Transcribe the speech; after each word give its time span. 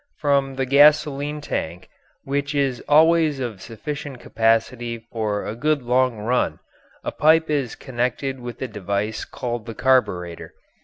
From 0.17 0.55
the 0.55 0.65
gasoline 0.65 1.41
tank, 1.41 1.87
which 2.23 2.55
is 2.55 2.81
always 2.89 3.39
of 3.39 3.61
sufficient 3.61 4.19
capacity 4.19 4.97
for 5.11 5.45
a 5.45 5.55
good 5.55 5.83
long 5.83 6.17
run, 6.17 6.57
a 7.03 7.11
pipe 7.11 7.51
is 7.51 7.75
connected 7.75 8.39
with 8.39 8.59
a 8.63 8.67
device 8.67 9.25
called 9.25 9.67
the 9.67 9.75
carbureter. 9.75 10.53